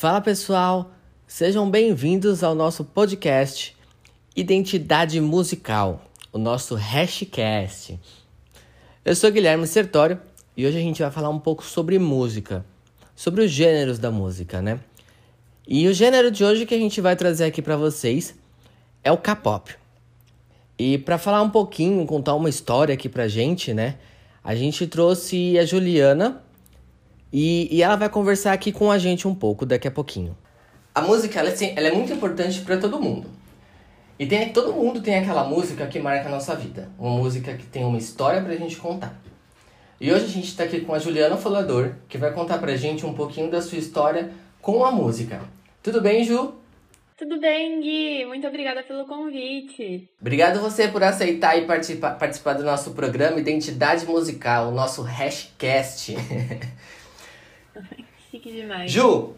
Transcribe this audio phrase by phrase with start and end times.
[0.00, 0.92] Fala pessoal,
[1.26, 3.76] sejam bem-vindos ao nosso podcast
[4.34, 6.00] Identidade Musical,
[6.32, 8.00] o nosso Hashcast.
[9.04, 10.18] Eu sou Guilherme Sertório
[10.56, 12.64] e hoje a gente vai falar um pouco sobre música,
[13.14, 14.80] sobre os gêneros da música, né?
[15.68, 18.34] E o gênero de hoje que a gente vai trazer aqui para vocês
[19.04, 19.76] é o K-pop.
[20.78, 23.98] E para falar um pouquinho, contar uma história aqui pra gente, né?
[24.42, 26.42] A gente trouxe a Juliana,
[27.32, 30.36] e, e ela vai conversar aqui com a gente um pouco daqui a pouquinho.
[30.94, 33.28] A música ela, é ela é muito importante para todo mundo.
[34.18, 36.90] E tem, todo mundo tem aquela música que marca a nossa vida.
[36.98, 39.18] Uma música que tem uma história pra gente contar.
[40.00, 43.06] E hoje a gente está aqui com a Juliana Folador, que vai contar pra gente
[43.06, 45.40] um pouquinho da sua história com a música.
[45.82, 46.54] Tudo bem, Ju?
[47.16, 48.24] Tudo bem, Gui.
[48.24, 50.08] Muito obrigada pelo convite.
[50.20, 56.16] Obrigado você por aceitar e participar, participar do nosso programa Identidade Musical, o nosso Hashcast.
[58.30, 58.92] Chique demais.
[58.92, 59.34] Ju,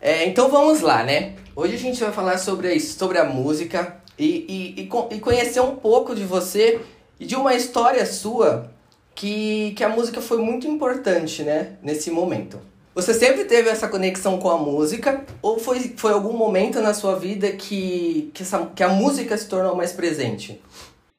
[0.00, 1.36] é, então vamos lá, né?
[1.54, 5.60] Hoje a gente vai falar sobre a, sobre a música e, e, e, e conhecer
[5.60, 6.80] um pouco de você
[7.20, 8.72] e de uma história sua
[9.14, 11.76] que, que a música foi muito importante, né?
[11.82, 12.60] Nesse momento.
[12.94, 17.16] Você sempre teve essa conexão com a música ou foi, foi algum momento na sua
[17.16, 20.60] vida que, que, essa, que a música se tornou mais presente?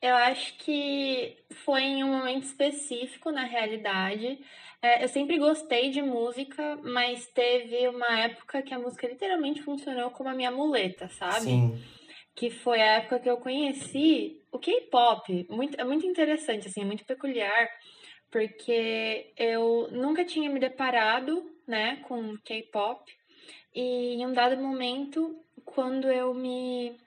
[0.02, 4.40] Eu acho que foi em um momento específico, na realidade.
[4.84, 10.12] É, eu sempre gostei de música, mas teve uma época que a música literalmente funcionou
[10.12, 11.46] como a minha muleta, sabe?
[11.46, 11.82] Sim.
[12.36, 15.48] Que foi a época que eu conheci o K-pop.
[15.50, 17.70] Muito, é muito interessante, assim, é muito peculiar,
[18.30, 23.10] porque eu nunca tinha me deparado, né, com K-pop.
[23.74, 26.98] E em um dado momento, quando eu me.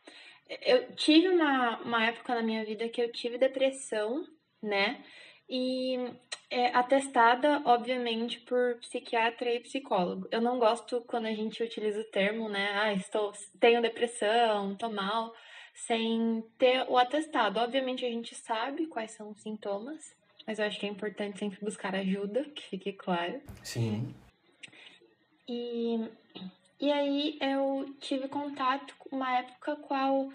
[0.63, 4.25] Eu tive uma, uma época na minha vida que eu tive depressão,
[4.63, 5.05] né?
[5.49, 6.13] E
[6.51, 10.29] é atestada, obviamente, por psiquiatra e psicólogo.
[10.31, 12.71] Eu não gosto quando a gente utiliza o termo, né?
[12.75, 15.33] Ah, estou, tenho depressão, estou mal,
[15.75, 17.61] sem ter o atestado.
[17.61, 20.15] Obviamente, a gente sabe quais são os sintomas,
[20.47, 23.41] mas eu acho que é importante sempre buscar ajuda, que fique claro.
[23.63, 24.15] Sim.
[25.49, 26.09] E,
[26.81, 30.31] e aí eu tive contato com uma época qual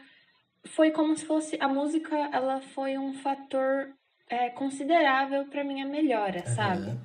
[0.66, 3.94] foi como se fosse a música, ela foi um fator
[4.32, 6.56] é, considerável para minha melhora, uhum.
[6.56, 6.98] sabe?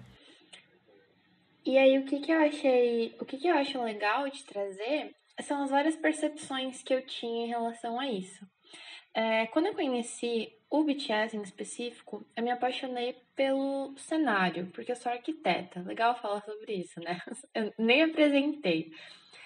[1.64, 5.12] E aí o que que eu achei, o que que eu acho legal de trazer
[5.42, 8.46] são as várias percepções que eu tinha em relação a isso.
[9.12, 14.96] É, quando eu conheci o BTS em específico, eu me apaixonei pelo cenário, porque eu
[14.96, 15.80] sou arquiteta.
[15.80, 17.20] Legal falar sobre isso, né?
[17.54, 18.92] Eu nem apresentei.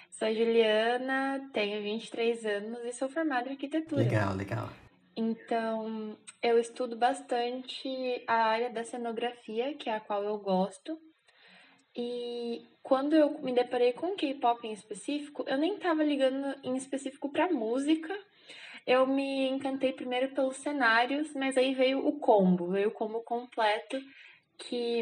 [0.09, 4.03] Sou Juliana, tenho 23 anos e sou formada em arquitetura.
[4.03, 4.69] Legal, legal.
[5.15, 10.97] Então, eu estudo bastante a área da cenografia, que é a qual eu gosto.
[11.95, 17.29] E quando eu me deparei com K-pop em específico, eu nem estava ligando em específico
[17.31, 18.17] para música.
[18.87, 24.01] Eu me encantei primeiro pelos cenários, mas aí veio o combo, veio o combo completo
[24.57, 24.99] que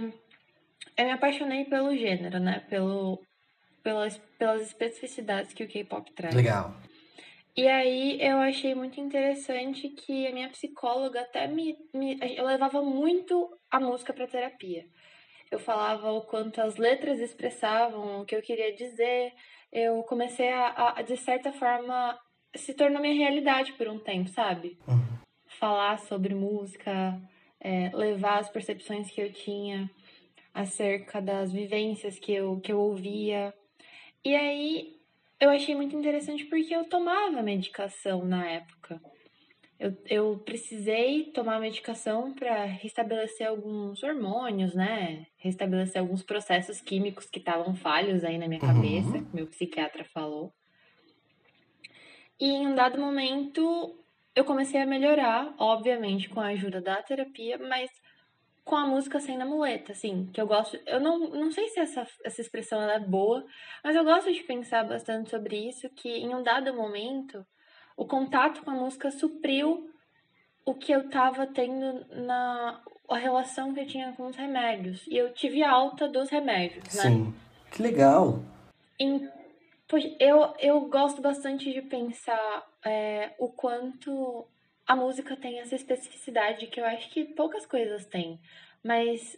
[0.97, 2.65] eu me apaixonei pelo gênero, né?
[2.69, 3.21] Pelo,
[3.83, 6.35] pelas, pelas especificidades que o K-pop traz.
[6.35, 6.73] Legal.
[7.59, 12.81] E aí eu achei muito interessante que a minha psicóloga até me, me eu levava
[12.81, 14.85] muito a música para terapia.
[15.51, 19.33] Eu falava o quanto as letras expressavam o que eu queria dizer.
[19.73, 22.17] Eu comecei a, a de certa forma,
[22.55, 24.79] se tornou minha realidade por um tempo, sabe?
[24.87, 25.19] Uhum.
[25.59, 27.21] Falar sobre música,
[27.59, 29.91] é, levar as percepções que eu tinha
[30.53, 33.53] acerca das vivências que eu, que eu ouvia.
[34.23, 34.98] E aí
[35.39, 39.01] eu achei muito interessante porque eu tomava medicação na época.
[39.79, 45.25] Eu, eu precisei tomar medicação para restabelecer alguns hormônios, né?
[45.37, 49.27] Restabelecer alguns processos químicos que estavam falhos aí na minha cabeça, uhum.
[49.33, 50.53] meu psiquiatra falou.
[52.37, 53.95] E em um dado momento
[54.35, 57.89] eu comecei a melhorar, obviamente com a ajuda da terapia, mas
[58.69, 60.79] com a música sendo a muleta, assim, que eu gosto.
[60.85, 63.43] Eu não, não sei se essa, essa expressão é boa,
[63.83, 67.43] mas eu gosto de pensar bastante sobre isso, que em um dado momento,
[67.97, 69.89] o contato com a música supriu
[70.63, 72.79] o que eu tava tendo na
[73.09, 75.03] a relação que eu tinha com os remédios.
[75.07, 77.01] E eu tive alta dos remédios, né?
[77.01, 77.33] Sim.
[77.71, 78.39] Que legal.
[78.99, 79.27] Em,
[80.19, 84.45] eu, eu gosto bastante de pensar é, o quanto
[84.89, 88.39] a música tem essa especificidade que eu acho que poucas coisas têm.
[88.83, 89.37] Mas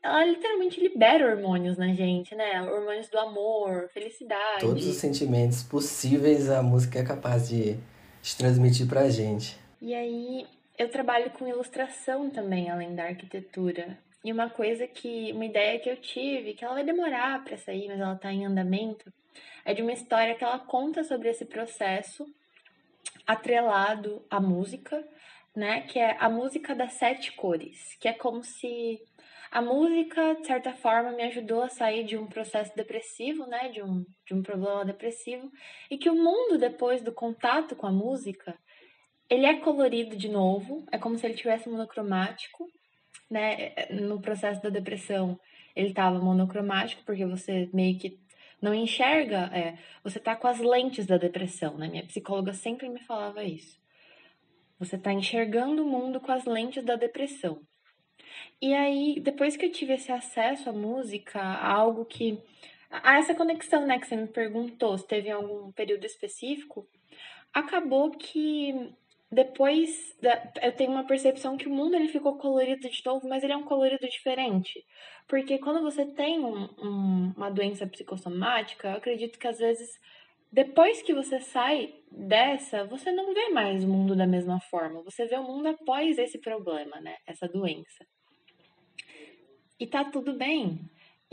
[0.00, 2.62] ela literalmente libera hormônios na gente, né?
[2.62, 4.60] Hormônios do amor, felicidade.
[4.60, 7.76] Todos os sentimentos possíveis a música é capaz de,
[8.22, 9.58] de transmitir pra gente.
[9.82, 10.46] E aí,
[10.78, 13.98] eu trabalho com ilustração também, além da arquitetura.
[14.24, 17.88] E uma coisa que, uma ideia que eu tive, que ela vai demorar para sair,
[17.88, 19.12] mas ela está em andamento,
[19.64, 22.32] é de uma história que ela conta sobre esse processo
[23.26, 25.06] atrelado à música,
[25.54, 25.82] né?
[25.82, 29.00] Que é a música das sete cores, que é como se
[29.50, 33.68] a música, de certa forma, me ajudou a sair de um processo depressivo, né?
[33.68, 35.50] De um, de um problema depressivo,
[35.88, 38.58] e que o mundo, depois do contato com a música,
[39.30, 42.68] ele é colorido de novo, é como se ele tivesse monocromático,
[43.30, 43.74] né?
[43.90, 45.38] No processo da depressão,
[45.74, 48.18] ele estava monocromático, porque você meio que
[48.64, 51.86] não enxerga, é, você tá com as lentes da depressão, né?
[51.86, 53.78] Minha psicóloga sempre me falava isso.
[54.78, 57.60] Você tá enxergando o mundo com as lentes da depressão.
[58.60, 62.42] E aí, depois que eu tive esse acesso à música, a algo que.
[62.90, 66.88] a essa conexão, né, que você me perguntou, se teve algum período específico,
[67.52, 68.94] acabou que
[69.30, 70.16] depois
[70.62, 73.56] eu tenho uma percepção que o mundo ele ficou colorido de novo, mas ele é
[73.56, 74.84] um colorido diferente.
[75.28, 79.90] Porque quando você tem um, um, uma doença psicossomática, eu acredito que às vezes,
[80.52, 85.02] depois que você sai dessa, você não vê mais o mundo da mesma forma.
[85.02, 87.16] Você vê o mundo após esse problema, né?
[87.26, 88.06] Essa doença.
[89.80, 90.78] E tá tudo bem.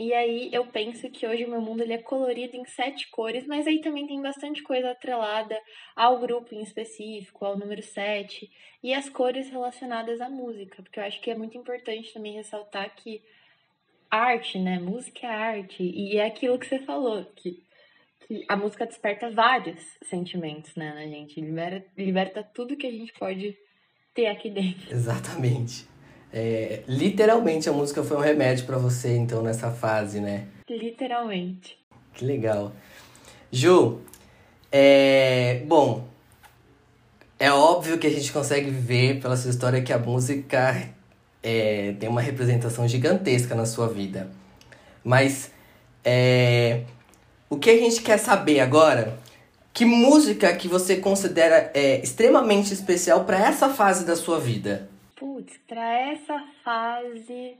[0.02, 3.46] E aí eu penso que hoje o meu mundo ele é colorido em sete cores,
[3.46, 5.56] mas aí também tem bastante coisa atrelada
[5.94, 8.50] ao grupo em específico, ao número sete,
[8.82, 12.92] e as cores relacionadas à música, porque eu acho que é muito importante também ressaltar
[12.96, 13.22] que
[14.10, 14.80] arte, né?
[14.80, 17.62] Música é arte, e é aquilo que você falou, que,
[18.26, 23.12] que a música desperta vários sentimentos, né, na gente, libera, liberta tudo que a gente
[23.12, 23.56] pode
[24.12, 24.92] ter aqui dentro.
[24.92, 25.91] Exatamente.
[26.32, 30.46] É, literalmente a música foi um remédio para você, então, nessa fase, né?
[30.68, 31.78] Literalmente.
[32.14, 32.72] Que legal.
[33.50, 34.00] Ju,
[34.70, 36.08] é, bom,
[37.38, 40.88] é óbvio que a gente consegue ver pela sua história que a música
[41.42, 44.30] é, tem uma representação gigantesca na sua vida.
[45.04, 45.50] Mas
[46.04, 46.82] é,
[47.50, 49.18] o que a gente quer saber agora,
[49.74, 54.88] que música que você considera é, extremamente especial para essa fase da sua vida?
[55.22, 57.56] Putz, pra essa fase,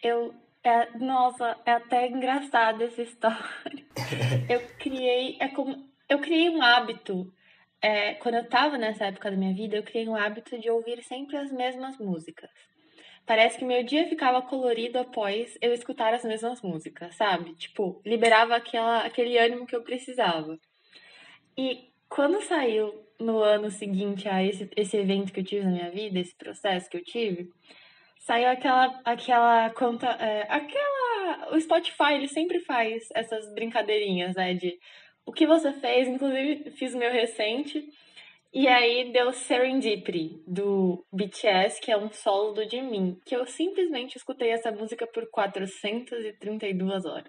[0.00, 0.32] eu.
[0.62, 3.84] É, nossa, é até engraçada essa história.
[4.48, 5.36] eu criei.
[5.40, 7.34] É como, eu criei um hábito.
[7.82, 11.02] É, quando eu tava nessa época da minha vida, eu criei um hábito de ouvir
[11.02, 12.48] sempre as mesmas músicas.
[13.26, 17.56] Parece que meu dia ficava colorido após eu escutar as mesmas músicas, sabe?
[17.56, 20.56] Tipo, liberava aquela, aquele ânimo que eu precisava.
[21.58, 25.90] E quando saiu no ano seguinte a esse, esse evento que eu tive na minha
[25.90, 27.48] vida, esse processo que eu tive,
[28.18, 34.78] saiu aquela aquela conta, é, aquela o Spotify ele sempre faz essas brincadeirinhas, né, de
[35.26, 37.86] o que você fez, inclusive fiz o meu recente
[38.54, 44.16] e aí deu Serendipity, do BTS, que é um solo do Jimin, que eu simplesmente
[44.16, 47.24] escutei essa música por 432 horas.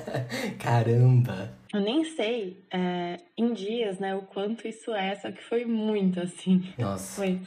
[0.58, 1.52] Caramba!
[1.74, 6.20] Eu nem sei é, em dias, né, o quanto isso é, só que foi muito,
[6.20, 6.62] assim.
[6.78, 7.16] Nossa.
[7.16, 7.38] Foi.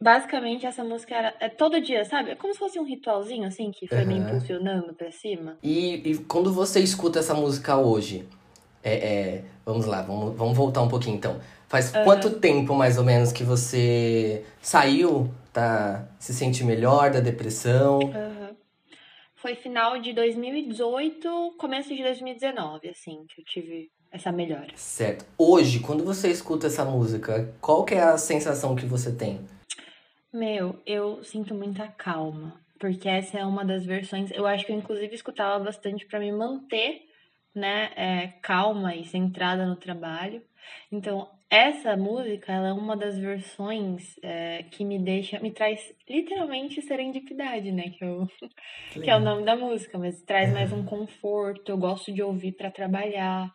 [0.00, 2.30] Basicamente, essa música era é todo dia, sabe?
[2.30, 4.06] É como se fosse um ritualzinho, assim, que foi uhum.
[4.06, 5.58] me impulsionando pra cima.
[5.60, 8.24] E, e quando você escuta essa música hoje,
[8.88, 11.40] é, é, vamos lá, vamos, vamos voltar um pouquinho então.
[11.68, 12.04] Faz uhum.
[12.04, 16.08] quanto tempo, mais ou menos, que você saiu, tá?
[16.18, 17.98] Se sente melhor da depressão?
[17.98, 18.56] Uhum.
[19.36, 24.68] Foi final de 2018, começo de 2019, assim, que eu tive essa melhora.
[24.74, 25.24] Certo.
[25.36, 29.40] Hoje, quando você escuta essa música, qual que é a sensação que você tem?
[30.32, 34.30] Meu, eu sinto muita calma, porque essa é uma das versões.
[34.32, 37.07] Eu acho que eu inclusive escutava bastante para me manter,
[37.58, 40.42] né, é, calma e centrada no trabalho.
[40.90, 46.82] Então, essa música, ela é uma das versões é, que me deixa, me traz literalmente
[46.82, 47.90] serendipidade, né?
[47.90, 48.28] Que, eu,
[48.92, 51.72] que, que é o nome da música, mas traz mais um conforto.
[51.72, 53.50] Eu gosto de ouvir para trabalhar.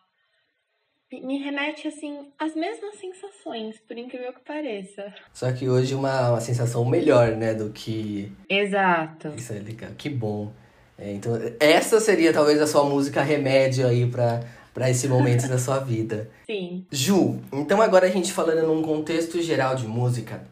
[1.12, 5.13] me remete, assim, às mesmas sensações, por incrível que pareça.
[5.31, 8.31] Só que hoje uma, uma sensação melhor, né, do que...
[8.50, 9.27] Exato.
[9.38, 10.51] Isso é legal, que bom.
[10.98, 14.42] É, então, essa seria talvez a sua música remédio aí pra,
[14.74, 16.30] pra esse momento da sua vida.
[16.46, 16.86] Sim.
[16.92, 20.44] Ju, então agora a gente falando num contexto geral de música,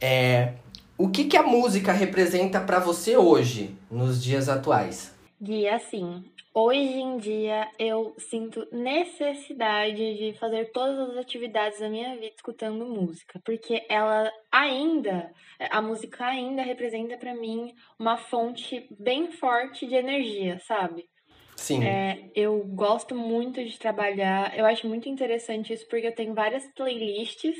[0.00, 0.54] é,
[0.98, 5.15] o que, que a música representa para você hoje, nos dias atuais?
[5.40, 6.24] Gui, assim,
[6.54, 12.86] hoje em dia eu sinto necessidade de fazer todas as atividades da minha vida escutando
[12.86, 15.30] música, porque ela ainda,
[15.70, 21.06] a música ainda representa para mim uma fonte bem forte de energia, sabe?
[21.54, 21.84] Sim.
[21.84, 26.66] É, eu gosto muito de trabalhar, eu acho muito interessante isso porque eu tenho várias
[26.74, 27.56] playlists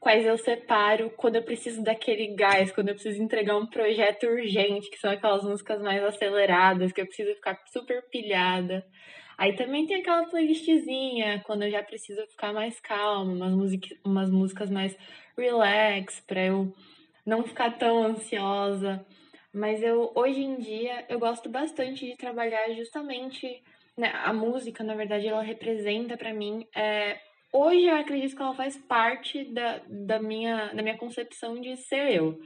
[0.00, 4.90] quais eu separo quando eu preciso daquele gás, quando eu preciso entregar um projeto urgente,
[4.90, 8.84] que são aquelas músicas mais aceleradas, que eu preciso ficar super pilhada.
[9.36, 13.72] Aí também tem aquela playlistzinha, quando eu já preciso ficar mais calma, umas,
[14.04, 14.96] umas músicas mais
[15.36, 16.72] relax, pra eu
[17.24, 19.04] não ficar tão ansiosa.
[19.52, 23.62] Mas eu, hoje em dia, eu gosto bastante de trabalhar justamente,
[23.96, 27.18] né, a música, na verdade, ela representa para mim é,
[27.52, 32.12] hoje eu acredito que ela faz parte da, da, minha, da minha concepção de ser
[32.12, 32.38] eu.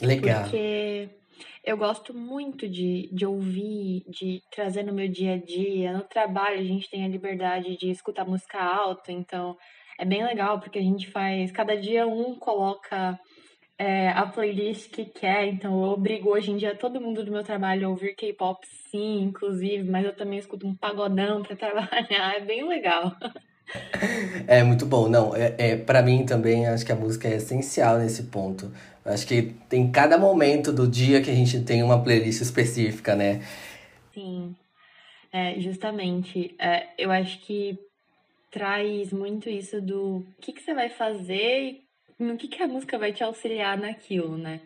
[0.00, 0.42] Legal.
[0.42, 1.08] Porque
[1.64, 5.92] eu gosto muito de, de ouvir, de trazer no meu dia a dia.
[5.92, 9.56] No trabalho a gente tem a liberdade de escutar música alta, então
[9.98, 11.50] é bem legal porque a gente faz.
[11.50, 13.18] Cada dia um coloca
[13.78, 17.42] é, a playlist que quer, então eu obrigo hoje em dia todo mundo do meu
[17.42, 22.40] trabalho a ouvir K-pop, sim, inclusive, mas eu também escuto um pagodão para trabalhar, é
[22.40, 23.14] bem legal.
[24.46, 25.08] É muito bom.
[25.08, 28.70] Não, é, é para mim também acho que a música é essencial nesse ponto.
[29.04, 33.42] Acho que tem cada momento do dia que a gente tem uma playlist específica, né?
[34.12, 34.54] Sim,
[35.32, 36.54] é, justamente.
[36.58, 37.78] É, eu acho que
[38.50, 41.86] traz muito isso do que, que você vai fazer e
[42.18, 44.60] no que, que a música vai te auxiliar naquilo, né?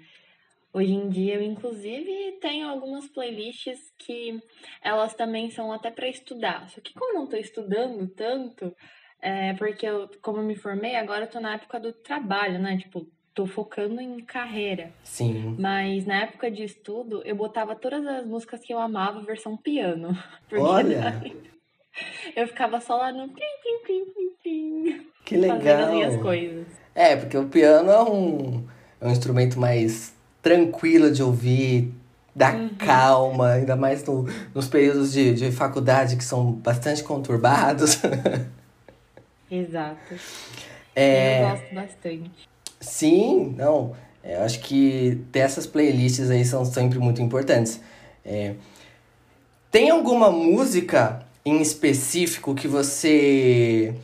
[0.72, 4.40] Hoje em dia, eu inclusive tenho algumas playlists que
[4.82, 6.68] elas também são até para estudar.
[6.70, 8.74] Só que como eu não estou estudando tanto,
[9.20, 12.78] é porque eu, como eu me formei, agora eu tô na época do trabalho, né?
[12.78, 14.92] Tipo, tô focando em carreira.
[15.02, 15.56] Sim.
[15.58, 20.16] Mas na época de estudo, eu botava todas as músicas que eu amava versão piano.
[20.52, 21.20] Olha!
[22.36, 25.06] Eu ficava só lá no plim, plim, plim, plim, plim.
[25.24, 25.58] Que legal!
[25.58, 26.66] Fazendo as minhas coisas.
[26.94, 28.66] É, porque o piano é um,
[29.00, 31.92] é um instrumento mais tranquila de ouvir,
[32.34, 32.70] dá uhum.
[32.78, 37.98] calma, ainda mais no, nos períodos de, de faculdade que são bastante conturbados.
[39.50, 40.14] Exato.
[40.94, 41.42] É...
[41.42, 42.48] Eu gosto bastante.
[42.80, 43.94] Sim, não.
[44.22, 47.80] É, eu acho que ter essas playlists aí são sempre muito importantes.
[48.24, 48.54] É...
[49.70, 53.94] Tem alguma música em específico que você.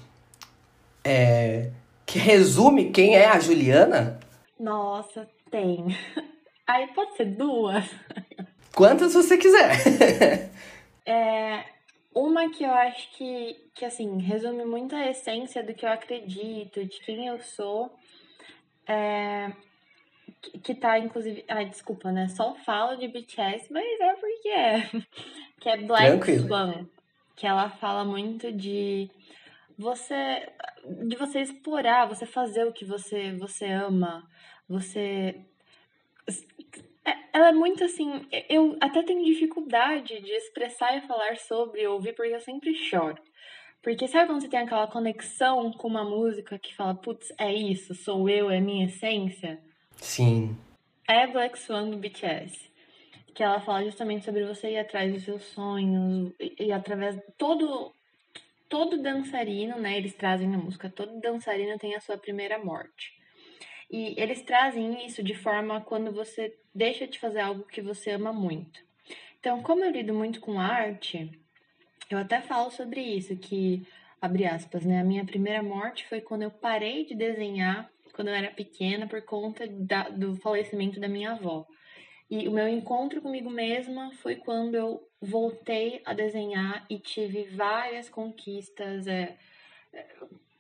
[1.04, 1.70] É...
[2.04, 4.18] que resume quem é a Juliana?
[4.58, 5.86] Nossa, tem.
[6.66, 7.88] Aí pode ser duas.
[8.74, 10.50] Quantas você quiser.
[11.06, 11.64] é,
[12.14, 16.84] uma que eu acho que, que, assim, resume muito a essência do que eu acredito,
[16.84, 17.94] de quem eu sou.
[18.86, 19.50] É,
[20.42, 21.44] que, que tá, inclusive...
[21.48, 22.28] Ai, desculpa, né?
[22.28, 24.90] Só falo de BTS, mas é porque é.
[25.58, 26.48] Que é Black Tranquilo.
[26.48, 26.86] Swan.
[27.34, 29.10] Que ela fala muito de
[29.78, 30.48] você
[31.02, 34.26] de você explorar, você fazer o que você você ama,
[34.68, 35.44] você
[37.06, 38.26] é, ela é muito assim.
[38.48, 43.16] Eu até tenho dificuldade de expressar e falar sobre, ouvir, porque eu sempre choro.
[43.80, 47.94] Porque sabe quando você tem aquela conexão com uma música que fala, putz, é isso,
[47.94, 49.60] sou eu, é minha essência?
[49.92, 50.56] Sim.
[51.08, 52.68] É Black Swan do BTS.
[53.32, 57.16] Que ela fala justamente sobre você ir atrás dos seus sonhos e, e através.
[57.38, 57.94] Todo,
[58.68, 59.96] todo dançarino, né?
[59.96, 63.14] Eles trazem na música, todo dançarino tem a sua primeira morte.
[63.90, 68.32] E eles trazem isso de forma quando você deixa de fazer algo que você ama
[68.32, 68.80] muito.
[69.38, 71.30] Então, como eu lido muito com arte,
[72.10, 73.86] eu até falo sobre isso, que,
[74.20, 75.00] abre aspas, né?
[75.00, 79.20] A minha primeira morte foi quando eu parei de desenhar quando eu era pequena por
[79.22, 81.66] conta da, do falecimento da minha avó.
[82.30, 88.08] E o meu encontro comigo mesma foi quando eu voltei a desenhar e tive várias
[88.08, 89.36] conquistas, é,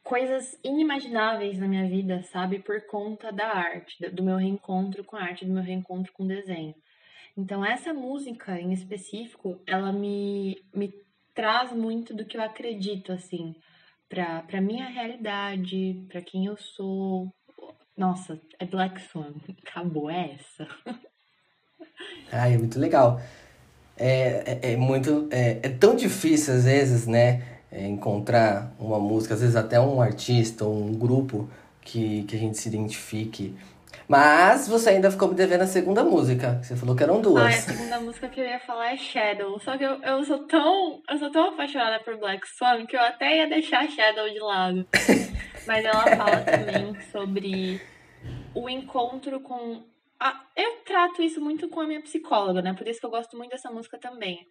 [0.06, 2.60] coisas inimagináveis na minha vida, sabe?
[2.60, 6.28] Por conta da arte, do meu reencontro com a arte, do meu reencontro com o
[6.28, 6.74] desenho.
[7.36, 10.94] Então, essa música em específico, ela me, me
[11.34, 13.54] traz muito do que eu acredito, assim,
[14.08, 17.28] pra, pra minha realidade, pra quem eu sou.
[17.96, 19.34] Nossa, é Black Swan.
[19.66, 20.68] Acabou, é essa.
[22.30, 23.20] Ai, é muito legal.
[23.98, 25.28] É, é, é muito.
[25.32, 27.55] É, é tão difícil às vezes, né?
[27.76, 31.46] É, encontrar uma música, às vezes até um artista ou um grupo
[31.82, 33.54] que, que a gente se identifique.
[34.08, 36.58] Mas você ainda ficou me devendo a segunda música.
[36.62, 37.44] Você falou que eram duas.
[37.44, 39.60] Ah, a segunda música que eu ia falar é Shadow.
[39.60, 41.02] Só que eu, eu sou tão.
[41.10, 44.86] Eu sou tão apaixonada por Black Swan que eu até ia deixar Shadow de lado.
[45.66, 47.80] Mas ela fala também sobre
[48.54, 49.82] o encontro com.
[50.18, 52.72] A, eu trato isso muito com a minha psicóloga, né?
[52.72, 54.46] Por isso que eu gosto muito dessa música também.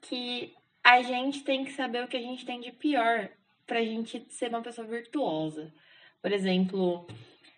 [0.00, 0.54] Que
[0.84, 3.30] a gente tem que saber o que a gente tem de pior
[3.66, 5.72] pra gente ser uma pessoa virtuosa.
[6.20, 7.06] Por exemplo,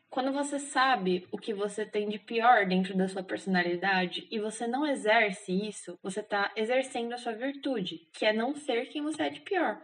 [0.09, 4.67] quando você sabe o que você tem de pior dentro da sua personalidade e você
[4.69, 9.25] não exerce isso, você está exercendo a sua virtude, que é não ser quem você
[9.25, 9.83] é de pior.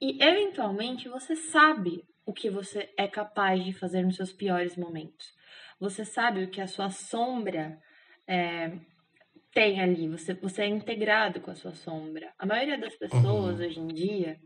[0.00, 5.32] E eventualmente você sabe o que você é capaz de fazer nos seus piores momentos.
[5.78, 7.78] Você sabe o que a sua sombra
[8.26, 8.72] é,
[9.52, 12.32] tem ali, você, você é integrado com a sua sombra.
[12.38, 13.66] A maioria das pessoas uhum.
[13.66, 14.38] hoje em dia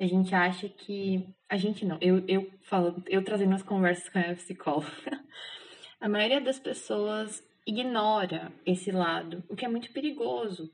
[0.00, 1.28] a gente acha que.
[1.48, 4.90] A gente não, eu, eu falo, eu trazendo as conversas com a minha psicóloga.
[6.00, 10.72] A maioria das pessoas ignora esse lado, o que é muito perigoso,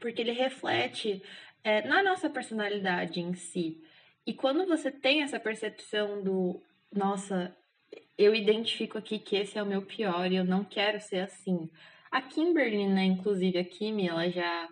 [0.00, 1.22] porque ele reflete
[1.62, 3.80] é, na nossa personalidade em si.
[4.26, 6.60] E quando você tem essa percepção do,
[6.92, 7.56] nossa,
[8.18, 11.70] eu identifico aqui que esse é o meu pior e eu não quero ser assim.
[12.12, 14.68] A Kimberly, né, inclusive a Kimi, ela já,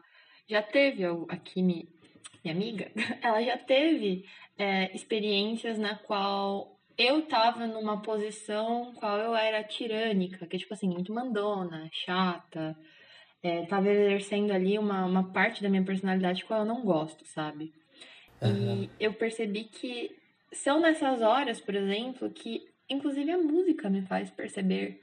[0.47, 1.89] já teve, a Kimi
[2.45, 2.91] minha amiga,
[3.23, 4.25] ela já teve
[4.59, 10.75] é, experiências na qual eu tava numa posição qual eu era tirânica, que é tipo
[10.75, 12.77] assim, muito mandona, chata,
[13.43, 17.73] é, tava exercendo ali uma, uma parte da minha personalidade qual eu não gosto, sabe?
[18.43, 18.83] Uhum.
[18.85, 20.15] E eu percebi que
[20.53, 25.03] são nessas horas, por exemplo, que inclusive a música me faz perceber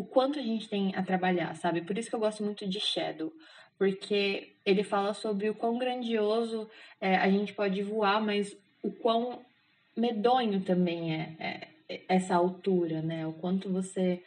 [0.00, 1.82] o quanto a gente tem a trabalhar, sabe?
[1.82, 3.30] Por isso que eu gosto muito de Shadow
[3.76, 6.68] porque ele fala sobre o quão grandioso
[7.00, 9.40] é, a gente pode voar, mas o quão
[9.96, 13.26] medonho também é, é essa altura, né?
[13.26, 14.22] O quanto você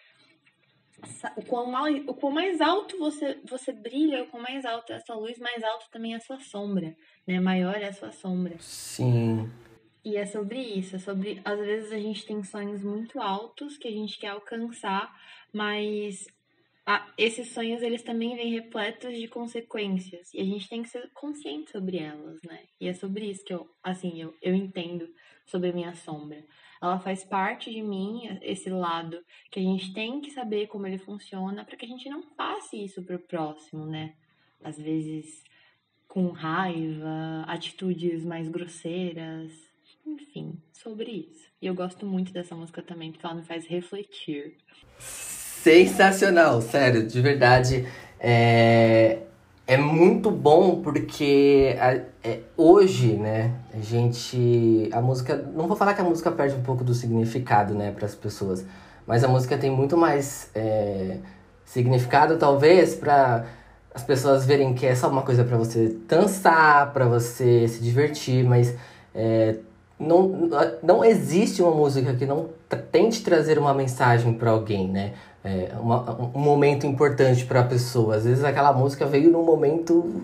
[1.36, 4.96] o quão, mais, o quão mais alto você, você brilha, o quão mais alto é
[4.98, 6.96] a sua luz, mais alto também é a sua sombra,
[7.28, 7.40] né?
[7.40, 8.56] Maior é a sua sombra.
[8.60, 9.52] Sim.
[10.06, 13.88] E é sobre isso, é sobre, às vezes a gente tem sonhos muito altos que
[13.88, 15.10] a gente quer alcançar,
[15.54, 16.26] mas
[17.18, 21.72] esses sonhos eles também vêm repletos de consequências e a gente tem que ser consciente
[21.72, 22.64] sobre elas, né?
[22.80, 25.08] E é sobre isso que eu, assim, eu, eu entendo
[25.46, 26.44] sobre a minha sombra.
[26.82, 30.98] Ela faz parte de mim, esse lado, que a gente tem que saber como ele
[30.98, 34.16] funciona para que a gente não passe isso pro próximo, né?
[34.62, 35.44] Às vezes
[36.08, 39.52] com raiva, atitudes mais grosseiras,
[40.06, 41.50] enfim, sobre isso.
[41.62, 44.58] E eu gosto muito dessa música também, porque ela me faz refletir
[45.64, 47.88] sensacional, sério, de verdade.
[48.20, 49.20] É,
[49.66, 54.90] é muito bom porque a, é, hoje, né, a gente.
[54.92, 55.38] A música.
[55.56, 58.66] Não vou falar que a música perde um pouco do significado, né, para as pessoas,
[59.08, 61.18] mas a música tem muito mais é,
[61.66, 63.46] significado, talvez, para
[63.96, 68.44] as pessoas verem que é só uma coisa para você dançar, para você se divertir,
[68.44, 68.76] mas.
[69.16, 69.56] É,
[70.00, 70.50] não,
[70.82, 72.50] não existe uma música que não
[72.92, 75.14] tente trazer uma mensagem para alguém, né?
[75.44, 78.16] É, uma, um momento importante para a pessoa.
[78.16, 80.24] Às vezes aquela música veio num momento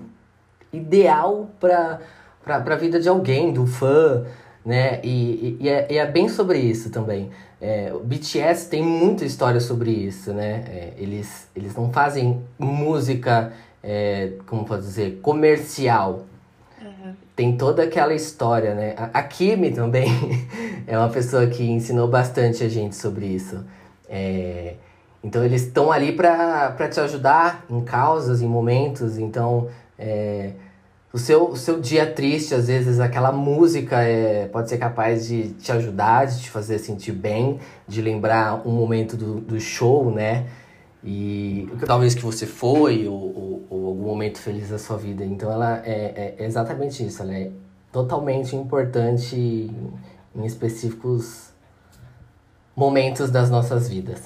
[0.72, 2.00] ideal para
[2.46, 4.26] a vida de alguém, do fã,
[4.66, 5.02] né?
[5.04, 7.30] E, e, é, e é bem sobre isso também.
[7.62, 10.64] É, o BTS tem muita história sobre isso, né?
[10.68, 13.52] É, eles, eles não fazem música,
[13.84, 16.26] é, como pode dizer, comercial.
[16.82, 17.14] Uhum.
[17.36, 18.96] Tem toda aquela história, né?
[18.96, 20.08] A, a Kimi também
[20.88, 23.66] é uma pessoa que ensinou bastante a gente sobre isso.
[24.08, 24.76] É,
[25.24, 29.18] então eles estão ali para te ajudar em causas, em momentos.
[29.18, 30.54] Então é,
[31.12, 35.50] o, seu, o seu dia triste, às vezes aquela música é, pode ser capaz de
[35.54, 40.48] te ajudar, de te fazer sentir bem, de lembrar um momento do, do show, né?
[41.04, 45.24] E talvez que você foi, ou, ou, ou, algum momento feliz da sua vida.
[45.24, 47.52] Então ela é, é exatamente isso, ela é
[47.92, 51.50] totalmente importante em específicos
[52.76, 54.22] momentos das nossas vidas.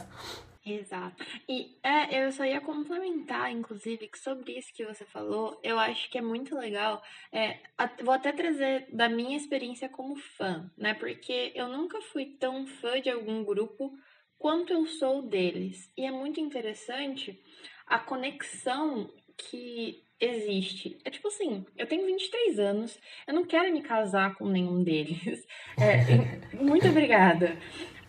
[0.65, 1.26] Exato.
[1.47, 6.10] E é, eu só ia complementar, inclusive, que sobre isso que você falou, eu acho
[6.10, 7.04] que é muito legal.
[7.34, 7.60] É,
[8.02, 10.93] vou até trazer da minha experiência como fã, né?
[10.93, 13.91] Porque eu nunca fui tão fã de algum grupo
[14.38, 15.91] quanto eu sou deles.
[15.97, 17.38] E é muito interessante
[17.86, 20.97] a conexão que existe.
[21.04, 22.97] É tipo assim, eu tenho 23 anos,
[23.28, 25.45] eu não quero me casar com nenhum deles.
[25.78, 27.58] É, muito obrigada.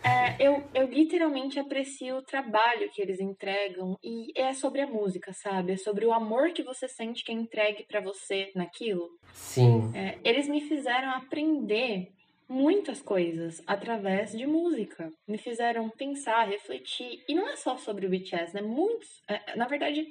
[0.05, 5.33] É, eu, eu literalmente aprecio o trabalho que eles entregam e é sobre a música,
[5.33, 5.73] sabe?
[5.73, 9.09] É sobre o amor que você sente que é entregue para você naquilo.
[9.33, 9.91] Sim.
[9.95, 12.13] É, eles me fizeram aprender
[12.47, 15.11] muitas coisas através de música.
[15.27, 17.25] Me fizeram pensar, refletir.
[17.27, 18.61] E não é só sobre o BTS, né?
[18.61, 19.23] Muitos.
[19.27, 20.07] É, na verdade,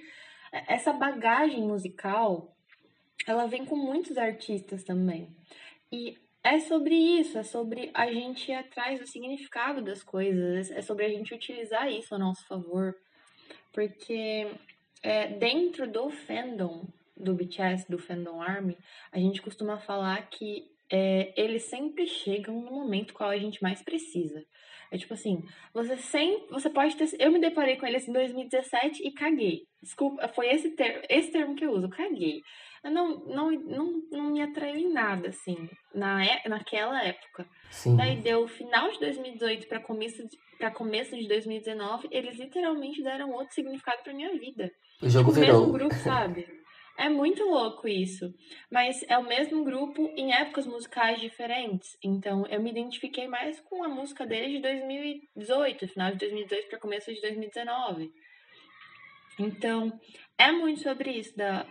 [0.52, 2.52] é, essa bagagem musical
[3.28, 5.30] ela vem com muitos artistas também.
[5.92, 10.82] E é sobre isso, é sobre a gente ir atrás do significado das coisas, é
[10.82, 12.96] sobre a gente utilizar isso a nosso favor.
[13.72, 14.52] Porque
[15.02, 18.78] é, dentro do fandom do BTS, do fandom Army,
[19.12, 23.82] a gente costuma falar que é, eles sempre chegam no momento qual a gente mais
[23.82, 24.44] precisa.
[24.92, 29.02] É tipo assim, você sempre, você pode ter, eu me deparei com eles em 2017
[29.08, 29.66] e caguei.
[29.82, 32.44] Desculpa, foi esse termo, esse termo que eu uso, caguei
[32.90, 37.48] não, não, não, não me atraiu em nada, assim, na, naquela época.
[37.72, 37.96] Sim.
[37.96, 40.24] Daí deu final de 2018 para começo
[40.58, 44.72] pra começo de 2019, eles literalmente deram outro significado pra minha vida.
[45.02, 45.58] O jogo tipo, virou.
[45.58, 46.48] O mesmo grupo, sabe?
[46.98, 48.34] É muito louco isso.
[48.72, 51.98] Mas é o mesmo grupo em épocas musicais diferentes.
[52.04, 56.80] Então eu me identifiquei mais com a música deles de 2018, final de 2018 para
[56.80, 58.12] começo de 2019.
[59.40, 60.00] Então,
[60.38, 61.66] é muito sobre isso, da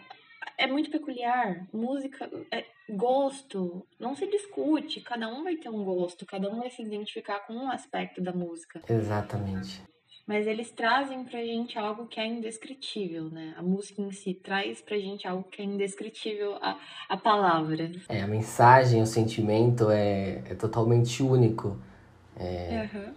[0.59, 1.67] é muito peculiar.
[1.73, 5.01] Música, é, gosto, não se discute.
[5.01, 8.33] Cada um vai ter um gosto, cada um vai se identificar com um aspecto da
[8.33, 8.81] música.
[8.89, 9.83] Exatamente.
[10.27, 13.55] Mas eles trazem pra gente algo que é indescritível, né?
[13.57, 16.79] A música em si traz pra gente algo que é indescritível, a,
[17.09, 17.91] a palavra.
[18.09, 21.77] É, a mensagem, o sentimento é, é totalmente único.
[22.37, 23.13] É, uhum.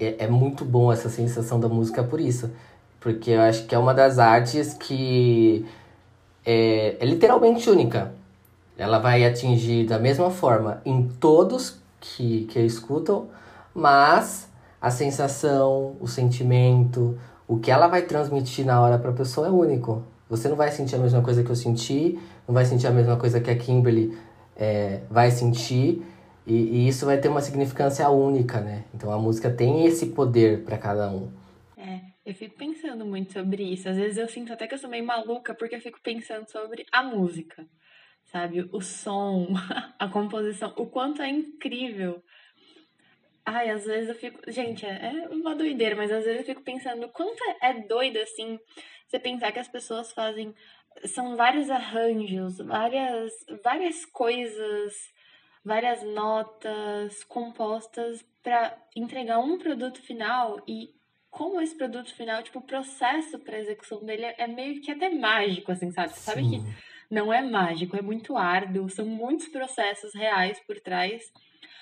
[0.00, 2.50] é, é muito bom essa sensação da música por isso.
[2.98, 5.66] Porque eu acho que é uma das artes que
[6.44, 8.12] é, é literalmente única.
[8.76, 13.28] Ela vai atingir da mesma forma em todos que, que a escutam,
[13.74, 14.48] mas
[14.80, 19.50] a sensação, o sentimento, o que ela vai transmitir na hora para a pessoa é
[19.50, 20.02] único.
[20.28, 23.16] Você não vai sentir a mesma coisa que eu senti, não vai sentir a mesma
[23.16, 24.16] coisa que a Kimberly
[24.56, 26.04] é, vai sentir,
[26.46, 28.84] e, e, isso vai ter uma significância única, né?
[28.92, 31.28] Então a música tem esse poder para cada um.
[32.24, 33.88] Eu fico pensando muito sobre isso.
[33.88, 36.86] Às vezes eu sinto até que eu sou meio maluca porque eu fico pensando sobre
[36.92, 37.66] a música,
[38.24, 38.68] sabe?
[38.72, 39.48] O som,
[39.98, 42.22] a composição, o quanto é incrível.
[43.44, 44.38] Ai, às vezes eu fico.
[44.50, 48.58] Gente, é uma doideira, mas às vezes eu fico pensando quanto é doido assim
[49.08, 50.54] você pensar que as pessoas fazem.
[51.06, 53.32] São vários arranjos, várias,
[53.64, 54.94] várias coisas,
[55.64, 60.90] várias notas compostas para entregar um produto final e
[61.32, 65.72] como esse produto final, tipo, o processo para execução dele é meio que até mágico,
[65.72, 66.12] assim, sabe?
[66.12, 66.62] Você sabe que
[67.10, 71.32] não é mágico, é muito árduo, são muitos processos reais por trás,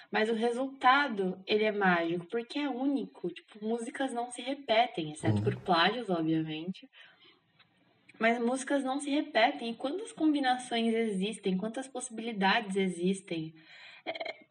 [0.09, 3.29] mas o resultado, ele é mágico, porque é único.
[3.29, 5.43] Tipo, músicas não se repetem, exceto uhum.
[5.43, 6.89] por plágios, obviamente.
[8.21, 9.71] Mas músicas não se repetem.
[9.71, 13.53] E quantas combinações existem, quantas possibilidades existem.
[14.07, 14.45] É,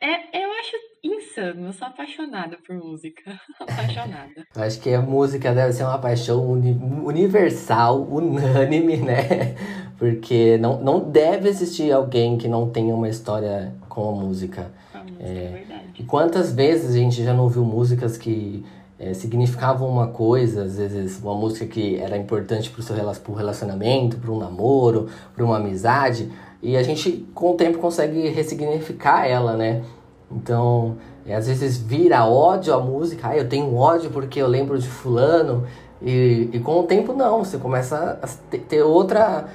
[0.00, 1.66] é, eu acho insano.
[1.66, 3.38] Eu sou apaixonada por música.
[3.60, 4.46] apaixonada.
[4.54, 6.72] Eu acho que a música deve ser uma paixão uni
[7.04, 9.54] universal, unânime, né?
[9.98, 14.72] Porque não, não deve existir alguém que não tenha uma história com a música.
[14.92, 15.84] A música é, é verdade.
[15.98, 18.64] E quantas vezes a gente já não ouviu músicas que
[18.98, 22.96] é, significavam uma coisa, às vezes uma música que era importante para o seu
[23.34, 26.30] relacionamento, para um namoro, para uma amizade,
[26.62, 29.82] e a gente com o tempo consegue ressignificar ela, né?
[30.30, 34.78] Então, é, às vezes vira ódio a música, ah, eu tenho ódio porque eu lembro
[34.78, 35.64] de fulano,
[36.02, 39.46] e, e com o tempo não, você começa a ter outra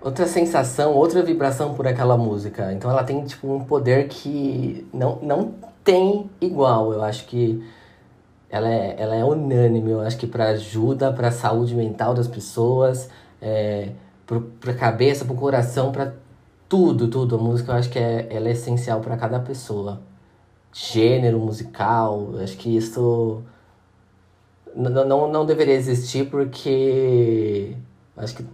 [0.00, 2.72] outra sensação, outra vibração por aquela música.
[2.72, 6.92] Então ela tem tipo um poder que não, não tem igual.
[6.92, 7.62] Eu acho que
[8.48, 13.10] ela é, ela é unânime, eu acho que para ajuda, para saúde mental das pessoas,
[13.42, 13.90] é,
[14.60, 16.12] para a cabeça, para o coração, para
[16.68, 17.36] tudo, tudo.
[17.36, 20.00] A música eu acho que é, ela é essencial para cada pessoa.
[20.72, 23.42] Gênero musical, acho que isso
[24.76, 27.74] não, não, não deveria existir porque
[28.16, 28.46] acho que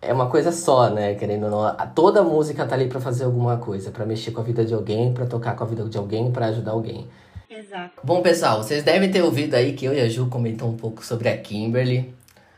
[0.00, 1.14] é uma coisa só, né?
[1.14, 4.44] Querendo ou não, toda música tá ali para fazer alguma coisa, para mexer com a
[4.44, 7.08] vida de alguém, para tocar com a vida de alguém, para ajudar alguém.
[7.50, 8.00] Exato.
[8.02, 11.04] Bom, pessoal, vocês devem ter ouvido aí que eu e a Ju comentou um pouco
[11.04, 12.14] sobre a Kimberly.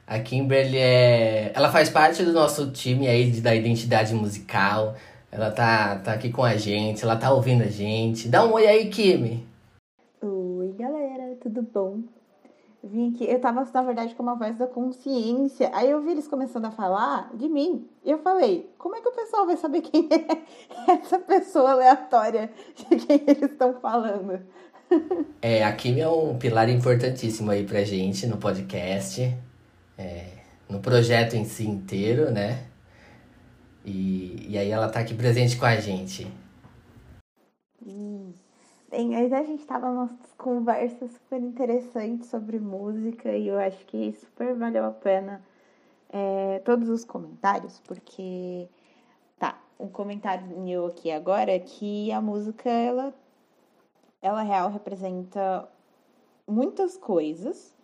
[0.07, 1.51] A Kimberly é.
[1.53, 4.95] Ela faz parte do nosso time aí da identidade musical.
[5.33, 8.29] Ela tá, tá aqui com a gente, ela tá ouvindo a gente.
[8.29, 9.47] Dá um oi aí, Kimi.
[10.23, 12.03] Oi, galera, tudo bom?
[12.85, 15.71] Vim aqui, eu tava, na verdade, com uma voz da consciência.
[15.75, 17.85] Aí eu vi eles começando a falar de mim.
[18.05, 22.49] E eu falei, como é que o pessoal vai saber quem é essa pessoa aleatória
[22.77, 24.41] de quem eles estão falando?
[25.43, 29.37] é, a Kim é um pilar importantíssimo aí pra gente no podcast,
[29.99, 30.29] é,
[30.69, 32.67] no projeto em si inteiro, né?
[33.85, 36.27] E, e aí ela tá aqui presente com a gente.
[38.97, 44.11] Bem, aí a gente tava nossas conversas super interessantes sobre música e eu acho que
[44.13, 45.45] super valeu a pena
[46.09, 48.67] é, todos os comentários, porque
[49.39, 53.13] tá, um comentário meu aqui agora é que a música ela
[54.23, 55.69] ela real representa
[56.49, 57.76] muitas coisas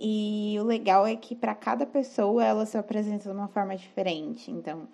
[0.00, 4.50] e o legal é que para cada pessoa ela se apresenta de uma forma diferente.
[4.50, 4.88] Então,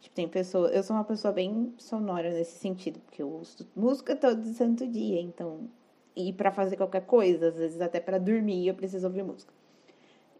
[0.00, 4.16] tipo, tem pessoa, eu sou uma pessoa bem sonora nesse sentido, porque eu ouço música
[4.16, 5.68] todo santo dia, então
[6.16, 9.52] e para fazer qualquer coisa, às vezes até para dormir eu preciso ouvir música.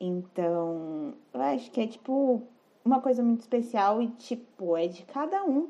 [0.01, 2.43] Então, eu acho que é tipo
[2.85, 5.69] uma coisa muito especial e tipo, é de cada um.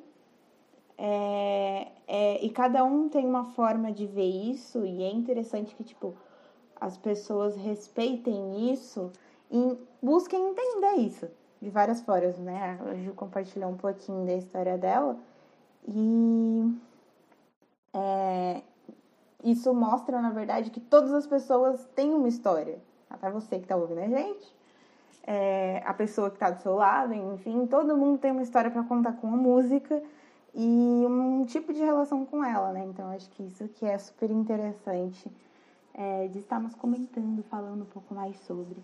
[0.98, 5.84] É, é, e cada um tem uma forma de ver isso, e é interessante que,
[5.84, 6.14] tipo,
[6.80, 9.10] as pessoas respeitem isso
[9.50, 11.28] e busquem entender isso
[11.60, 12.78] de várias formas, né?
[12.84, 15.16] A Ju compartilhou um pouquinho da história dela
[15.88, 16.74] e
[17.94, 18.62] é,
[19.42, 22.78] isso mostra, na verdade, que todas as pessoas têm uma história.
[23.08, 24.54] Até você que está ouvindo a gente,
[25.26, 28.82] é, a pessoa que está do seu lado, enfim, todo mundo tem uma história para
[28.82, 30.02] contar com a música
[30.54, 32.84] e um tipo de relação com ela, né?
[32.84, 35.30] Então acho que isso que é super interessante
[35.96, 38.76] é, de estarmos comentando, falando um pouco mais sobre.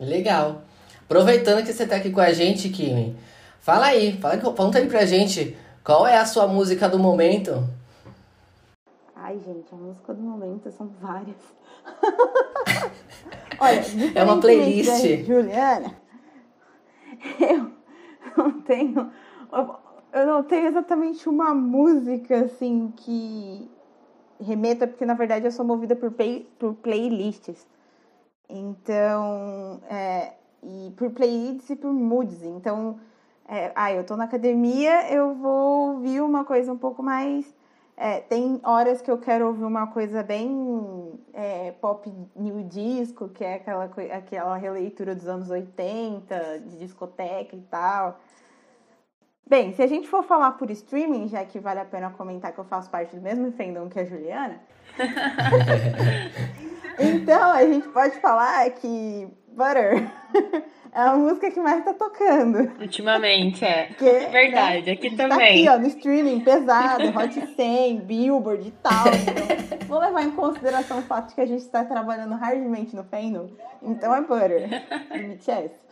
[0.00, 0.62] Legal.
[1.04, 3.16] Aproveitando que você está aqui com a gente, Kimi,
[3.60, 7.62] fala aí, fala, conta aí pra gente qual é a sua música do momento.
[9.14, 11.36] Ai, gente, a música do momento são várias.
[13.60, 13.82] Olha,
[14.14, 15.24] é uma playlist.
[15.24, 15.94] Juliana,
[17.40, 17.72] eu
[18.36, 19.10] não tenho.
[20.12, 23.70] Eu não tenho exatamente uma música assim que
[24.40, 27.66] remeta, porque na verdade eu sou movida por, play, por playlists.
[28.48, 32.42] Então, é, e por playlists e por moods.
[32.42, 32.98] Então,
[33.48, 37.54] é, ah, eu tô na academia, eu vou ouvir uma coisa um pouco mais
[37.96, 43.42] é, tem horas que eu quero ouvir uma coisa bem é, pop new disco, que
[43.42, 48.20] é aquela, aquela releitura dos anos 80, de discoteca e tal.
[49.48, 52.58] Bem, se a gente for falar por streaming, já que vale a pena comentar que
[52.58, 54.60] eu faço parte do mesmo fandom que a Juliana.
[56.98, 60.10] então, a gente pode falar que Butter
[60.92, 62.72] é a música que mais tá tocando.
[62.80, 63.90] Ultimamente, é.
[63.96, 65.64] Que, é Verdade, aqui tá também.
[65.64, 69.04] Tá aqui, ó, no streaming, pesado, Hot 100, Billboard e tal.
[69.06, 73.04] Então, vou levar em consideração o fato de que a gente está trabalhando hardmente no
[73.04, 73.48] fandom.
[73.80, 74.68] Então é Butter,
[75.08, 75.85] do BTS.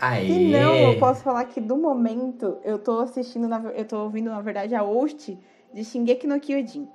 [0.00, 0.26] Aê.
[0.26, 4.30] Se não, eu posso falar que do momento eu tô assistindo, na, eu tô ouvindo,
[4.30, 5.38] na verdade, a host
[5.72, 6.88] de Shingeki no Kyojin.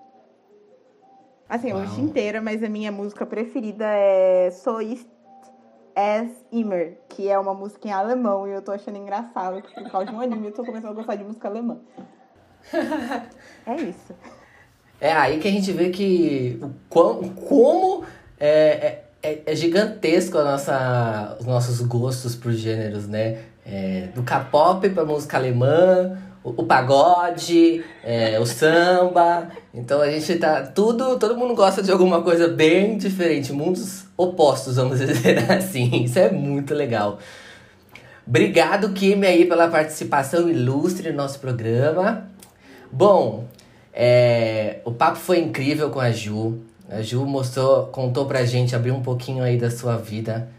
[1.47, 1.81] Assim, Uau.
[1.81, 5.07] a host inteira, mas a minha música preferida é Soist
[5.95, 9.91] as Immer, que é uma música em alemão, e eu tô achando engraçado que por
[9.91, 11.77] causa de um anime eu tô começando a gostar de música alemã.
[13.65, 14.13] é isso.
[15.01, 18.05] É aí que a gente vê que como, como
[18.39, 23.39] é, é, é gigantesco a nossa, os nossos gostos por gêneros, né?
[23.65, 29.49] É, do K-pop pra música alemã, o, pagode, é, o samba.
[29.73, 30.63] Então a gente tá.
[30.63, 31.19] Tudo.
[31.19, 33.51] Todo mundo gosta de alguma coisa bem diferente.
[33.51, 36.03] Mundos opostos, vamos dizer assim.
[36.03, 37.19] Isso é muito legal.
[38.25, 42.27] Obrigado, Kimi, aí, pela participação ilustre no nosso programa.
[42.91, 43.45] Bom,
[43.91, 46.59] é, o papo foi incrível com a Ju.
[46.89, 50.49] A Ju mostrou, contou pra gente, abriu um pouquinho aí da sua vida,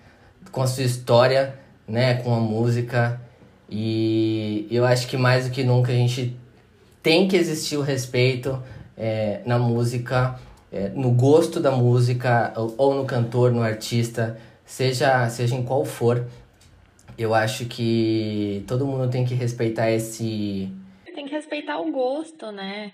[0.52, 3.20] com a sua história, né, com a música.
[3.68, 6.36] E eu acho que mais do que nunca a gente
[7.02, 8.62] tem que existir o respeito
[8.96, 10.38] é, na música,
[10.70, 15.84] é, no gosto da música, ou, ou, no cantor, no artista, seja, seja em qual
[15.84, 16.26] for.
[17.18, 20.72] Eu acho que todo mundo tem que respeitar esse.
[21.12, 22.92] Tem que respeitar o gosto, né?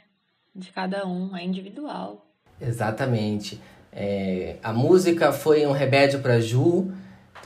[0.54, 2.25] De cada um, é individual.
[2.60, 3.60] Exatamente.
[3.92, 6.92] É, a música foi um remédio para Ju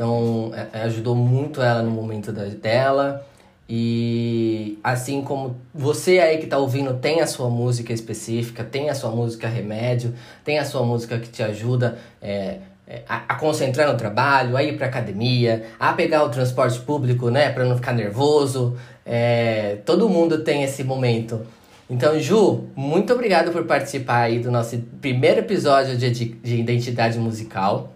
[0.00, 3.22] então, é, é, ajudou muito ela no momento da, dela.
[3.68, 8.94] E assim como você aí que tá ouvindo tem a sua música específica, tem a
[8.94, 13.92] sua música remédio, tem a sua música que te ajuda é, é, a, a, concentrar
[13.92, 17.92] no trabalho, a ir pra academia, a pegar o transporte público, né, pra não ficar
[17.92, 18.76] nervoso.
[19.04, 21.46] É, todo mundo tem esse momento.
[21.90, 27.92] Então, Ju, muito obrigado por participar aí do nosso primeiro episódio de, de identidade musical.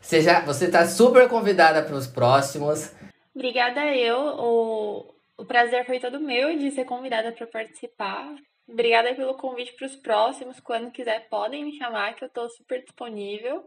[0.00, 2.92] Você já, você tá super convidada para os próximos.
[3.32, 4.18] Obrigada eu.
[4.18, 8.34] O, o prazer foi todo meu de ser convidada para participar.
[8.68, 10.58] Obrigada pelo convite para os próximos.
[10.58, 13.64] Quando quiser, podem me chamar, que eu estou super disponível.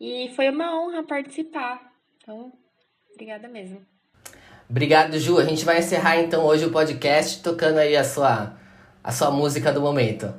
[0.00, 1.80] E foi uma honra participar.
[2.22, 2.52] Então,
[3.12, 3.84] obrigada mesmo.
[4.70, 5.38] Obrigado, Ju.
[5.38, 8.56] A gente vai encerrar então hoje o podcast tocando aí a sua,
[9.04, 10.32] a sua música do momento.